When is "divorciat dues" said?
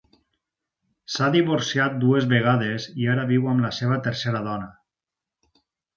1.35-2.27